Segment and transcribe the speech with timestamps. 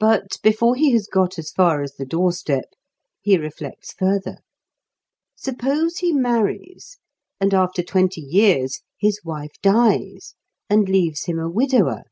[0.00, 2.70] But before he has got as far as the doorstep
[3.20, 4.38] he reflects further.
[5.34, 6.96] Suppose he marries,
[7.38, 10.36] and after twenty years his wife dies
[10.70, 12.04] and leaves him a widower!